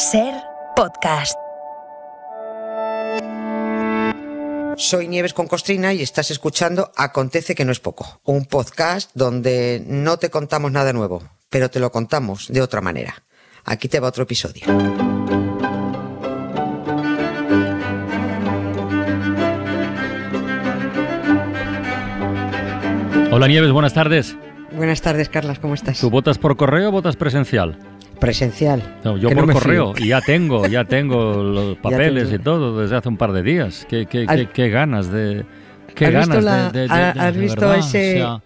[0.00, 0.32] Ser
[0.76, 1.36] podcast.
[4.78, 9.84] Soy Nieves con Costrina y estás escuchando Acontece que no es poco, un podcast donde
[9.86, 13.24] no te contamos nada nuevo, pero te lo contamos de otra manera.
[13.66, 14.64] Aquí te va otro episodio.
[23.30, 24.34] Hola Nieves, buenas tardes.
[24.72, 26.00] Buenas tardes, Carlas, ¿cómo estás?
[26.00, 27.78] ¿Tú votas por correo o votas presencial?
[28.20, 28.82] Presencial.
[29.04, 30.04] No, yo por no correo fío.
[30.04, 32.40] y ya tengo, ya tengo los papeles tengo.
[32.40, 33.86] y todo desde hace un par de días.
[33.88, 35.44] Qué, qué, ¿Has- qué, qué ganas de...
[35.94, 38.22] Qué has ganas visto la- de, de- de- ha- de- has de visto verdad, ese-
[38.22, 38.42] o sea,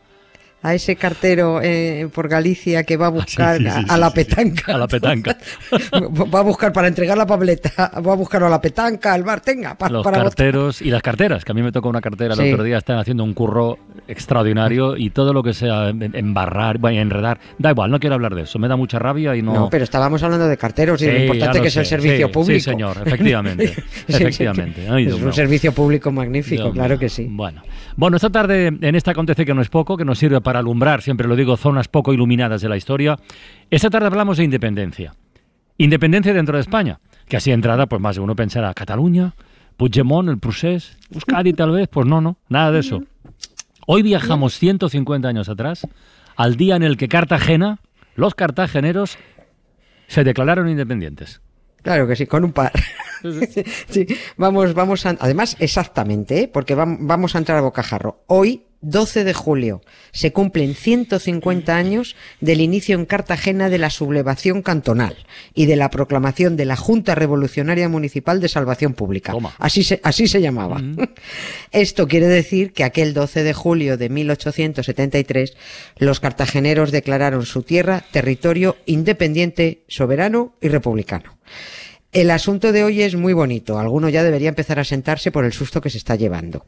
[0.65, 4.11] A ese cartero eh, por Galicia que va a buscar Ah, sí, sí, a- la
[4.11, 4.75] petanca.
[4.75, 5.37] A la petanca.
[6.35, 9.41] va a buscar para entregar la papeleta, va a buscar a la petanca, al bar,
[9.43, 12.35] tenga, pa- los para carteros y las carteras, que a mí me tocó una cartera
[12.35, 13.79] el otro día, están haciendo un curro
[14.09, 18.43] extraordinario y todo lo que sea em- embarrar, enredar, da igual, no quiero hablar de
[18.43, 19.53] eso, me da mucha rabia y no...
[19.53, 22.59] No, pero estábamos hablando de carteros y lo importante que es el servicio público.
[22.59, 23.75] Sí, señor, efectivamente.
[24.09, 24.87] Efectivamente.
[24.89, 26.99] Ay, es un servicio público magnífico, Dios claro mío.
[26.99, 27.27] que sí.
[27.31, 27.62] Bueno.
[27.97, 31.02] bueno, esta tarde en esta acontece que no es poco, que nos sirve para alumbrar,
[31.02, 33.16] siempre lo digo, zonas poco iluminadas de la historia.
[33.70, 35.14] Esta tarde hablamos de independencia.
[35.78, 39.34] Independencia dentro de España, que así de entrada, pues más de uno pensará, Cataluña,
[39.77, 43.02] Puigdemont, el Procés, Euskadi tal vez, pues no, no, nada de eso.
[43.86, 45.86] Hoy viajamos 150 años atrás,
[46.36, 47.80] al día en el que Cartagena,
[48.14, 49.19] los cartageneros,
[50.06, 51.41] se declararon independientes.
[51.82, 52.72] Claro que sí, con un par.
[53.88, 56.48] Sí, vamos, vamos a, además, exactamente, ¿eh?
[56.52, 58.22] porque vam- vamos a entrar a bocajarro.
[58.27, 59.83] Hoy, 12 de julio,
[60.13, 65.17] se cumplen 150 años del inicio en Cartagena de la sublevación cantonal
[65.55, 69.33] y de la proclamación de la Junta Revolucionaria Municipal de Salvación Pública.
[69.33, 69.55] Toma.
[69.59, 70.83] Así se, así se llamaba.
[71.73, 75.57] Esto quiere decir que aquel 12 de julio de 1873
[75.97, 81.39] los cartageneros declararon su tierra territorio independiente, soberano y republicano.
[82.12, 83.79] El asunto de hoy es muy bonito.
[83.79, 86.65] Alguno ya debería empezar a sentarse por el susto que se está llevando.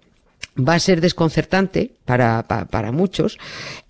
[0.58, 3.36] Va a ser desconcertante para, pa- para muchos,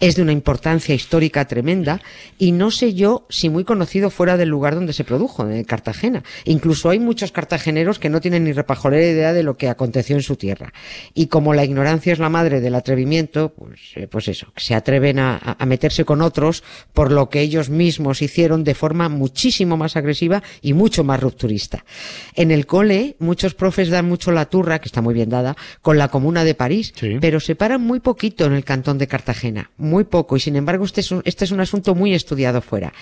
[0.01, 2.01] es de una importancia histórica tremenda
[2.39, 6.25] y no sé yo si muy conocido fuera del lugar donde se produjo, en Cartagena.
[6.45, 10.23] Incluso hay muchos cartageneros que no tienen ni repajolera idea de lo que aconteció en
[10.23, 10.73] su tierra.
[11.15, 15.21] Y como la ignorancia es la madre del atrevimiento, pues, eh, pues eso, se atreven
[15.21, 16.65] a- a meterse con otros
[16.95, 21.85] por lo que ellos mismos hicieron de forma muchísimo más agresiva y mucho más rupturista.
[22.35, 25.97] En el cole, muchos profes dan mucho la turra, que está muy bien dada, con
[25.97, 27.17] la comuna de París, Sí.
[27.21, 30.85] pero se paran muy poquito en el cantón de Cartagena, muy poco, y sin embargo
[30.85, 32.93] este es un, este es un asunto muy estudiado fuera.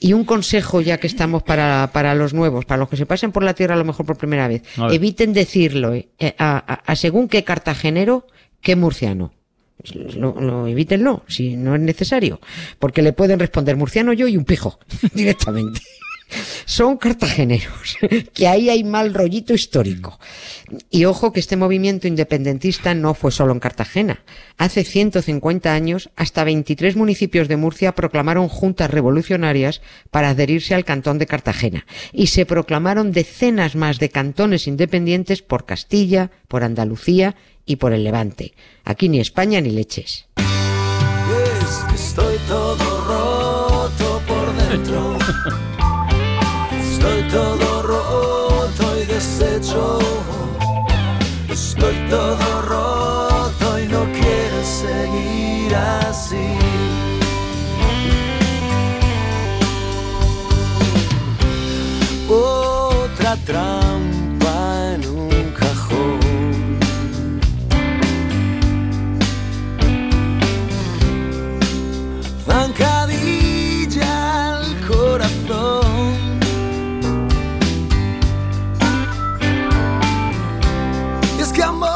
[0.00, 3.32] Y un consejo ya que estamos para, para los nuevos, para los que se pasen
[3.32, 6.08] por la tierra a lo mejor por primera vez, eviten decirlo eh,
[6.38, 8.26] a, a- a según qué cartagenero,
[8.60, 9.32] qué murciano.
[10.16, 12.40] Lo, lo evítenlo, si no es necesario,
[12.78, 14.78] porque le pueden responder murciano yo y un pijo,
[15.14, 15.80] directamente.
[16.64, 17.96] Son cartageneros,
[18.34, 20.18] que ahí hay mal rollito histórico.
[20.90, 24.24] Y ojo que este movimiento independentista no fue solo en Cartagena.
[24.56, 31.18] Hace 150 años, hasta 23 municipios de Murcia proclamaron juntas revolucionarias para adherirse al cantón
[31.18, 31.86] de Cartagena.
[32.12, 37.36] Y se proclamaron decenas más de cantones independientes por Castilla, por Andalucía
[37.66, 38.54] y por el Levante.
[38.84, 40.26] Aquí ni España ni leches.
[40.36, 40.42] Y
[41.64, 42.76] es que estoy todo
[43.06, 45.18] roto por dentro.
[47.04, 49.98] Estoy todo roto y deshecho.
[51.50, 56.56] Estoy todo roto y no quiero seguir así.
[62.26, 63.83] Otra trampa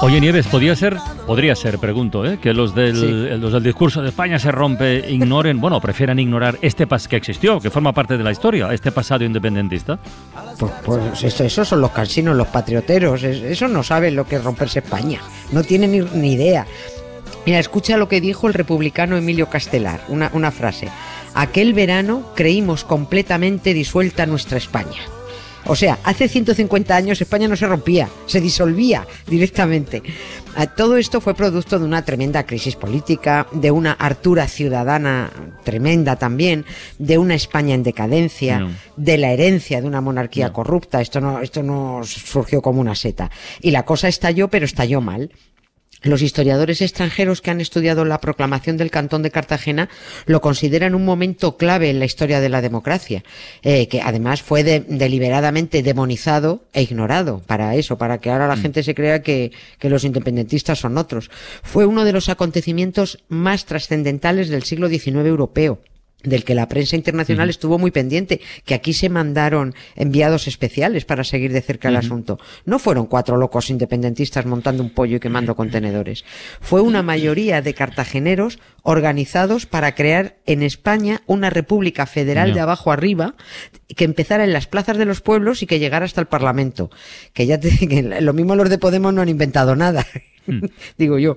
[0.09, 0.97] Oye, Nieves, ¿podría ser,
[1.27, 2.39] podría ser, pregunto, ¿eh?
[2.41, 6.87] que los del, los del discurso de España se rompe ignoren, bueno, prefieran ignorar este
[6.87, 9.99] pas que existió, que forma parte de la historia, este pasado independentista?
[10.59, 13.23] Pues, pues eso, esos son los cansinos, los patrioteros.
[13.23, 15.21] es- Eso no saben lo que es romperse España.
[15.53, 16.67] No tienen ni, ni idea.
[17.45, 20.89] Mira, escucha lo que dijo el republicano Emilio Castelar, una, una frase.
[21.35, 25.03] Aquel verano creímos completamente disuelta nuestra España.
[25.67, 30.03] O sea, hace 150 años España no se rompía, se disolvía directamente.
[30.57, 35.31] Ah, Todo esto fue producto de una tremenda crisis política, de una hartura ciudadana
[35.65, 36.65] tremenda también,
[36.99, 38.71] de una España en decadencia, No.
[38.97, 41.01] de la herencia de una monarquía corrupta.
[41.01, 43.31] Esto no, esto no surgió como una seta.
[43.61, 45.31] Y la cosa estalló, pero estalló mal.
[46.03, 49.89] Los historiadores extranjeros que han estudiado la proclamación del Cantón de Cartagena
[50.27, 53.25] lo consideran un momento clave en la historia de la democracia,
[53.63, 58.57] eh, que además fue de- deliberadamente demonizado e ignorado para eso, para que ahora la
[58.57, 61.31] gente se crea que, que los independentistas son otros.
[61.63, 65.81] Fue uno de los acontecimientos más trascendentales del siglo XIX europeo
[66.25, 71.23] del que la prensa internacional estuvo muy pendiente, que aquí se mandaron enviados especiales para
[71.23, 72.39] seguir de cerca el asunto.
[72.65, 76.25] No fueron cuatro locos independentistas montando un pollo y quemando contenedores.
[76.61, 82.91] Fue una mayoría de cartageneros organizados para crear en España una república federal de abajo
[82.91, 83.37] arriba
[83.97, 86.91] que empezara en las plazas de los pueblos y que llegara hasta el Parlamento.
[87.33, 90.07] Que ya te, que lo mismo los de Podemos no han inventado nada.
[90.99, 91.37] Digo yo.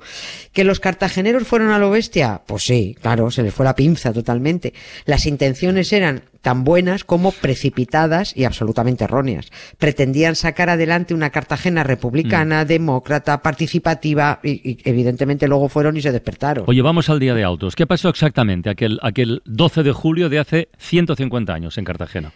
[0.54, 2.42] ¿Que los cartageneros fueron a lo bestia?
[2.46, 4.74] Pues sí, claro, se les fue la pinza totalmente.
[5.06, 9.52] Las intenciones eran tan buenas como precipitadas y absolutamente erróneas.
[9.78, 16.12] Pretendían sacar adelante una Cartagena republicana, demócrata, participativa y, y evidentemente luego fueron y se
[16.12, 16.66] despertaron.
[16.68, 17.76] Oye, vamos al día de autos.
[17.76, 22.34] ¿Qué pasó exactamente aquel, aquel 12 de julio de hace 150 años en Cartagena?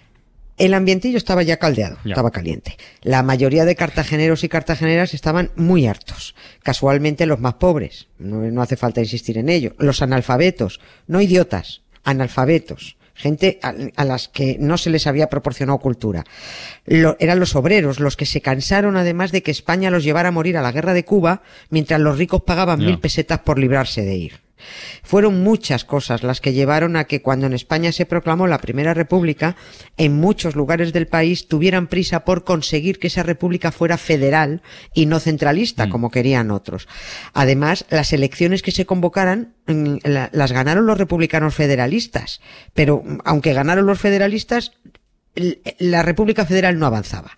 [0.57, 2.11] El ambientillo estaba ya caldeado, Ya.
[2.11, 2.77] estaba caliente.
[3.01, 6.33] La mayoría de cartageneros y cartageneras estaban muy hartos.
[6.63, 9.75] Casualmente los más pobres, no, no hace falta insistir en ello.
[9.79, 12.97] Los analfabetos, no idiotas, analfabetos.
[13.17, 16.25] Gente a, a las que no se les había proporcionado cultura.
[16.85, 20.31] Lo- eran los obreros los que se cansaron además de que España los llevara a
[20.33, 24.15] morir a la guerra de Cuba, mientras los ricos pagaban mil pesetas por librarse de
[24.15, 24.44] ir.
[25.03, 28.93] Fueron muchas cosas las que llevaron a que cuando en España se proclamó la Primera
[28.93, 29.55] República,
[29.97, 34.61] en muchos lugares del país tuvieran prisa por conseguir que esa república fuera federal
[34.93, 36.87] y no centralista, como querían otros.
[37.33, 42.41] Además, las elecciones que se convocaran mm, la- las ganaron los republicanos federalistas,
[42.73, 44.71] pero mm, aunque ganaron los federalistas,
[45.79, 47.31] la República Federal no avanzaba.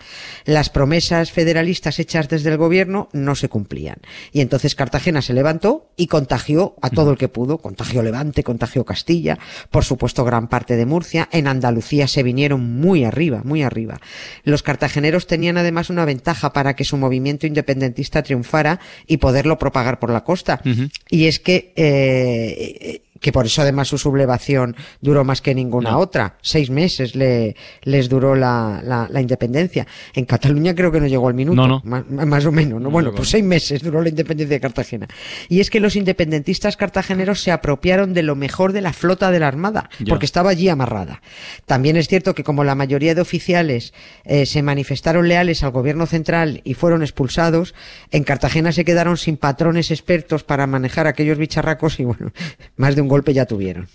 [0.45, 3.97] Las promesas federalistas hechas desde el gobierno no se cumplían.
[4.31, 7.57] Y entonces Cartagena se levantó y contagió a todo el que pudo.
[7.57, 9.37] Contagió Levante, contagió Castilla,
[9.71, 11.27] por supuesto gran parte de Murcia.
[11.31, 13.99] En Andalucía se vinieron muy arriba, muy arriba.
[14.43, 19.99] Los cartageneros tenían además una ventaja para que su movimiento independentista triunfara y poderlo propagar
[19.99, 20.61] por la costa.
[21.09, 25.99] Y es que, eh, que por eso además su sublevación duró más que ninguna No.
[25.99, 26.37] otra.
[26.41, 29.87] Seis meses le, les duró la, la, la independencia.
[30.13, 31.55] En Cataluña creo que no llegó al minuto.
[31.55, 31.81] No, no.
[31.83, 32.79] Más, más o menos.
[32.81, 32.87] ¿no?
[32.87, 35.07] No bueno, pues seis meses duró la independencia de Cartagena.
[35.49, 39.39] Y es que los independentistas cartageneros se apropiaron de lo mejor de la flota de
[39.39, 40.05] la Armada, Ya.
[40.09, 41.21] porque estaba allí amarrada.
[41.65, 43.93] También es cierto que como la mayoría de oficiales
[44.25, 47.73] eh, se manifestaron leales al gobierno central y fueron expulsados,
[48.11, 52.31] en Cartagena se quedaron sin patrones expertos para manejar aquellos bicharracos y bueno,
[52.77, 53.87] más de un golpe ya tuvieron.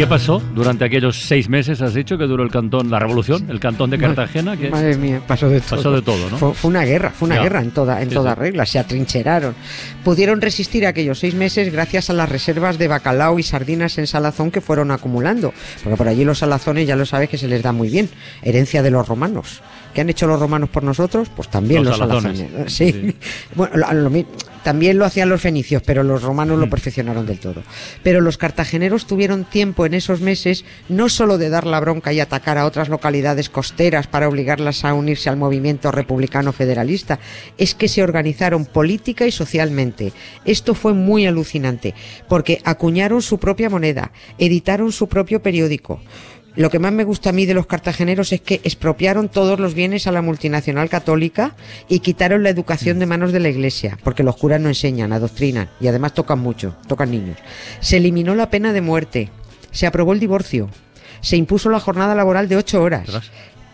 [0.00, 1.82] Qué pasó durante aquellos seis meses?
[1.82, 4.56] Has dicho que duró el cantón, la revolución, el cantón de Cartagena.
[4.56, 5.76] que Madre mía, pasó de todo.
[5.76, 6.38] Pasó de todo, ¿no?
[6.38, 7.42] Fue, fue una guerra, fue una Ya.
[7.42, 8.40] guerra en toda, en Sí, toda sí.
[8.40, 8.64] regla.
[8.66, 9.54] Se atrincheraron.
[10.02, 14.50] Pudieron resistir aquellos seis meses gracias a las reservas de bacalao y sardinas en salazón
[14.50, 15.52] que fueron acumulando.
[15.84, 18.08] Porque por allí los salazones ya lo sabes que se les da muy bien.
[18.42, 19.60] Herencia de los romanos.
[19.94, 21.28] ¿Qué han hecho los romanos por nosotros?
[21.34, 22.38] Pues también Los los, salazones.
[22.38, 22.72] salazones.
[22.72, 22.92] Sí.
[22.92, 23.16] Sí.
[23.54, 24.10] Bueno, lo- lo
[24.62, 26.60] también lo hacían los fenicios, pero los romanos Mm.
[26.60, 27.62] lo perfeccionaron del todo.
[28.02, 32.20] Pero los cartageneros tuvieron tiempo en esos meses no solo de dar la bronca y
[32.20, 37.18] atacar a otras localidades costeras para obligarlas a unirse al movimiento republicano federalista,
[37.58, 40.12] es que se organizaron política y socialmente.
[40.44, 41.94] Esto fue muy alucinante,
[42.28, 46.00] porque acuñaron su propia moneda, editaron su propio periódico.
[46.56, 49.74] Lo que más me gusta a mí de los cartageneros es que expropiaron todos los
[49.74, 51.54] bienes a la multinacional católica
[51.88, 55.70] y quitaron la educación de manos de la iglesia, porque los curas no enseñan, adoctrinan
[55.80, 57.38] y además tocan mucho, tocan niños.
[57.80, 59.30] Se eliminó la pena de muerte,
[59.70, 60.68] se aprobó el divorcio,
[61.20, 63.08] se impuso la jornada laboral de ocho horas.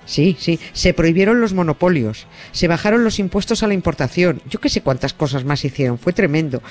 [0.07, 4.69] Sí, sí, se prohibieron los monopolios, se bajaron los impuestos a la importación, yo qué
[4.69, 6.63] sé cuántas cosas más hicieron, fue tremendo.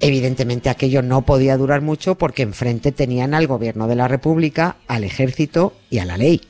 [0.00, 5.04] Evidentemente aquello no podía durar mucho porque enfrente tenían al gobierno de la República, al
[5.04, 6.40] ejército y a la ley.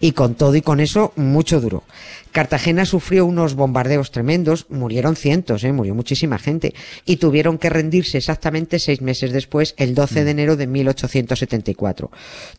[0.00, 1.84] Y con todo y con eso, mucho duro.
[2.34, 5.72] Cartagena sufrió unos bombardeos tremendos, murieron cientos, ¿eh?
[5.72, 6.74] murió muchísima gente,
[7.06, 12.10] y tuvieron que rendirse exactamente seis meses después, el 12 de enero de 1874.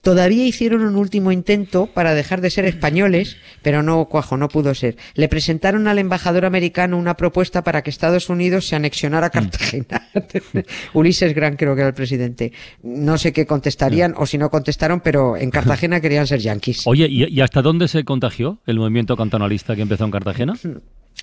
[0.01, 4.74] Todavía hicieron un último intento para dejar de ser españoles, pero no, cuajo, no pudo
[4.74, 4.96] ser.
[5.13, 10.08] Le presentaron al embajador americano una propuesta para que Estados Unidos se anexionara a Cartagena.
[10.94, 12.53] Ulises Grant creo que era el presidente.
[12.82, 16.88] No sé qué contestarían o si no contestaron, pero en Cartagena querían ser yanquis.
[16.88, 20.53] Oye, ¿y, y hasta dónde se contagió el movimiento cantonalista que empezó en Cartagena?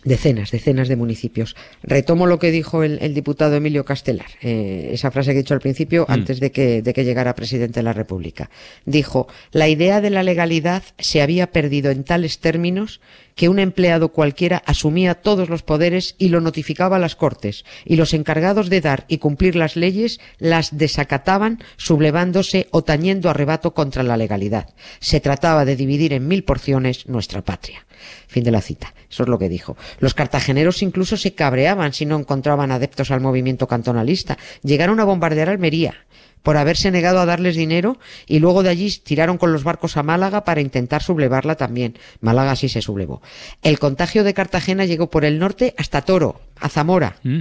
[0.05, 1.55] Decenas, decenas de municipios.
[1.83, 5.55] Retomo lo que dijo el, el diputado Emilio Castelar, eh, esa frase que he dicho
[5.55, 8.51] al principio, antes de que, de que llegara presidente de la República.
[8.85, 13.01] Dijo, la idea de la legalidad se había perdido en tales términos
[13.35, 17.97] que un empleado cualquiera asumía todos los poderes y lo notificaba a las Cortes, y
[17.97, 23.75] los encargados de dar y cumplir las leyes las desacataban, sublevándose o tañendo a rebato
[23.75, 24.75] contra la legalidad.
[25.01, 27.87] Se trataba de dividir en mil porciones nuestra patria.
[28.27, 28.95] Fin de la cita.
[29.11, 29.77] Eso es lo que dijo.
[30.01, 34.39] Los cartageneros incluso se cabreaban si no encontraban adeptos al movimiento cantonalista.
[34.63, 35.95] Llegaron a bombardear Almería
[36.43, 40.03] por haberse negado a darles dinero y luego de allí tiraron con los barcos a
[40.03, 41.99] Málaga para intentar sublevarla también.
[42.21, 43.23] Málaga sí se sublevó.
[43.63, 47.17] El contagio de Cartagena llegó por el norte hasta Toro, a Zamora.
[47.23, 47.41] Mm.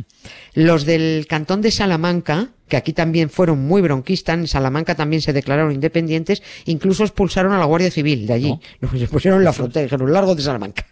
[0.53, 5.34] Los del cantón de Salamanca, que aquí también fueron muy bronquistas, en Salamanca también se
[5.34, 8.60] declararon independientes, incluso expulsaron a la Guardia Civil de allí.
[8.98, 10.86] Se pusieron en la frontera, dijeron largo de Salamanca.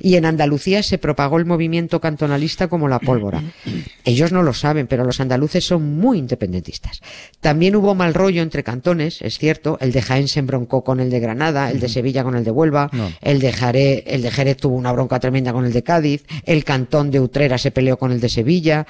[0.00, 3.42] Y en Andalucía se propagó el movimiento cantonalista como la pólvora.
[4.06, 7.02] Ellos no lo saben, pero los andaluces son muy independentistas.
[7.40, 9.76] También hubo mal rollo entre cantones, es cierto.
[9.82, 12.50] El de Jaén se embroncó con el de Granada, el de Sevilla con el de
[12.50, 13.12] Huelva, No.
[13.20, 16.64] el de Jerez, el de Jerez tuvo una bronca tremenda con el de Cádiz, el
[16.64, 18.86] cantón de Utrera se peleó con el de Sevilla.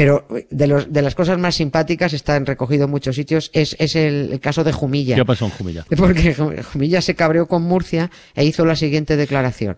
[0.00, 3.94] Pero de, los, de las cosas más simpáticas, están recogido en muchos sitios, es, es
[3.96, 5.14] el, el caso de Jumilla.
[5.14, 5.84] ¿Qué pasó en Jumilla?
[5.94, 6.34] Porque
[6.72, 9.76] Jumilla se cabreó con Murcia e hizo la siguiente declaración.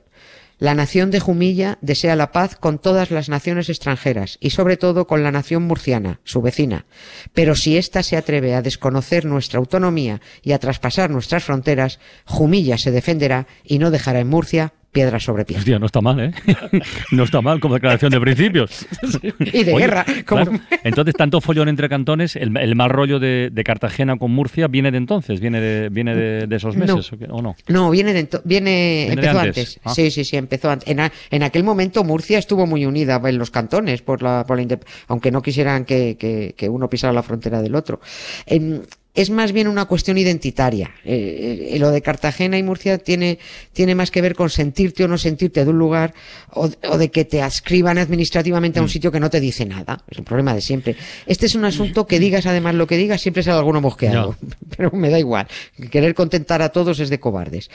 [0.61, 5.09] La nación de Jumilla desea la paz con todas las naciones extranjeras y sobre todo
[5.09, 6.87] con la nación murciana, su vecina.
[7.35, 12.79] Pero si ésta se atreve a desconocer nuestra autonomía y a traspasar nuestras fronteras, Jumilla
[12.79, 15.61] se defenderá y no dejará en Murcia piedra sobre piedra.
[15.61, 16.33] Hostia, no está mal, ¿eh?
[17.13, 18.87] No está mal como declaración de principios.
[19.41, 20.61] Y de guerra, como- claro.
[20.85, 24.91] Entonces, tanto follón entre cantones, el, el mal rollo de, de Cartagena con Murcia viene
[24.91, 26.85] de entonces, viene de, viene de, de esos No.
[26.97, 27.27] meses, ¿o, qué?
[27.31, 27.57] ¿O no?
[27.69, 29.59] No, viene de viene, empezó antes.
[29.59, 29.81] antes.
[29.85, 29.95] Ah.
[29.95, 30.89] Sí, sí, sí, empezó antes.
[30.89, 34.59] En, a- en aquel momento Murcia estuvo muy unida en los cantones, por la, por
[34.61, 38.01] la aunque no quisieran que, que- que uno pisara la frontera del otro.
[38.47, 38.81] Em,
[39.15, 40.91] es más bien una cuestión identitaria.
[41.05, 43.39] Eh, eh, lo de Cartagena y Murcia tiene,
[43.73, 46.15] tiene más que ver con sentirte o no sentirte de un lugar
[46.51, 50.03] o, o de que te adscriban administrativamente a un sitio que no te dice nada.
[50.09, 50.97] Es un problema de siempre.
[51.27, 54.37] Este es un asunto que digas además lo que digas, siempre sale alguno mosqueado.
[54.77, 55.47] Pero me da igual.
[55.91, 57.71] Querer contentar a todos es de cobardes.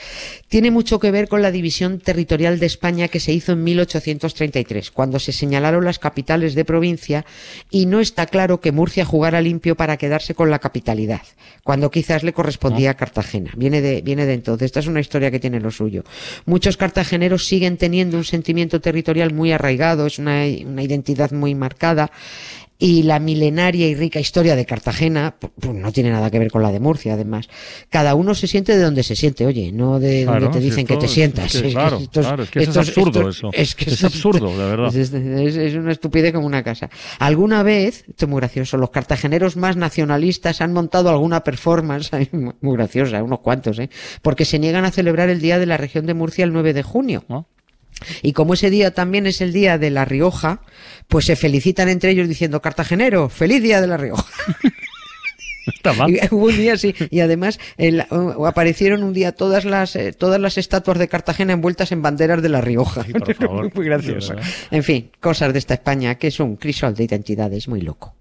[0.47, 4.91] Tiene mucho que ver con la división territorial de España que se hizo en 1833,
[4.91, 7.25] cuando se señalaron las capitales de provincia
[7.69, 11.21] y no está claro que Murcia jugara limpio para quedarse con la capitalidad,
[11.63, 13.51] cuando quizás le correspondía a Cartagena.
[13.57, 14.67] Viene de, viene de entonces.
[14.67, 16.03] Esta es una historia que tiene lo suyo.
[16.45, 22.11] Muchos cartageneros siguen teniendo un sentimiento territorial muy arraigado, es una, una identidad muy marcada.
[22.79, 26.51] Y la milenaria y rica historia de Cartagena pu- pues no tiene nada que ver
[26.51, 27.49] con la de Murcia, además.
[27.89, 30.69] Cada uno se siente de donde se siente, oye, no de Claro, donde te si
[30.69, 31.55] dicen esto que te sientas.
[31.55, 33.49] es que, claro, esto claro, es que esto es absurdo, eso.
[33.51, 34.95] Es, que Es absurdo, de verdad.
[34.95, 35.11] Es,
[35.75, 36.89] una estupidez como una casa.
[37.17, 42.53] Alguna vez, esto es muy gracioso, los cartageneros más nacionalistas han montado alguna performance, muy
[42.61, 43.89] muy graciosa, unos cuantos, ¿eh?
[44.21, 46.83] porque se niegan a celebrar el Día de la Región de Murcia el 9 de
[46.83, 47.23] junio.
[47.27, 47.47] ¿no?
[48.21, 50.61] Y como ese día también es el día de La Rioja,
[51.07, 54.25] pues se felicitan entre ellos diciendo, Cartagenero, feliz día de La Rioja.
[55.67, 56.09] Está mal.
[56.09, 60.13] Y hubo un día sí, y además el- uh, aparecieron un día todas las eh,
[60.13, 63.03] todas las estatuas de Cartagena envueltas en banderas de La Rioja.
[63.05, 63.63] Ay, por favor.
[63.63, 64.33] muy, muy gracioso.
[64.71, 68.15] En fin, cosas de esta España que es un crisol de identidades muy loco.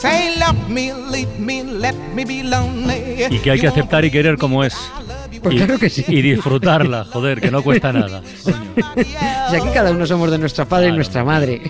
[0.00, 3.26] Say love me, leave me, let me be lonely.
[3.30, 4.74] Y que hay que aceptar y querer como es.
[5.42, 6.04] Pues y, claro que sí.
[6.08, 8.22] y disfrutarla, joder, que no cuesta nada.
[9.52, 10.96] Y aquí cada uno somos de nuestra padre y Claro.
[10.96, 11.62] nuestra madre.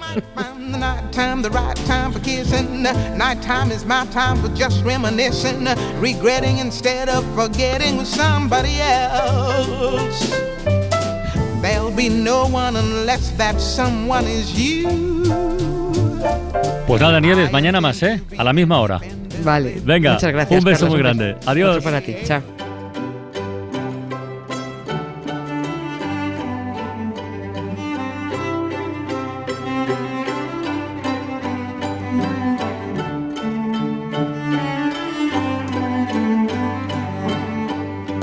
[11.62, 15.53] There'll be no one unless that someone is you.
[16.87, 18.23] Pues nada, Nieves, mañana más, ¿eh?
[18.37, 19.00] A la misma hora.
[19.43, 19.81] Vale.
[19.85, 20.19] Venga.
[20.50, 21.35] Un beso muy grande.
[21.35, 21.50] Beso.
[21.50, 21.76] Adiós.
[21.76, 22.14] Otro para ti.
[22.25, 22.43] Chao.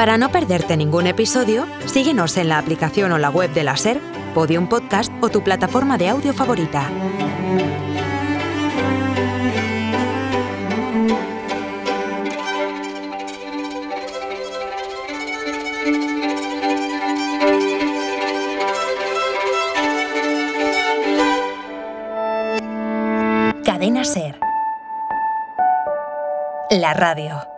[0.01, 4.01] Para no perderte ningún episodio, síguenos en la aplicación o la web de la SER,
[4.34, 6.89] Podium Podcast o tu plataforma de audio favorita.
[26.71, 27.50] La radio.